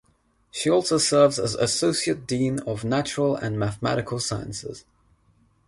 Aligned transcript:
She 0.49 0.67
also 0.67 0.97
serves 0.97 1.37
as 1.37 1.53
Associate 1.53 2.25
Dean 2.25 2.57
of 2.61 2.83
Natural 2.83 3.35
and 3.35 3.59
Mathematical 3.59 4.19
Sciences. 4.19 4.83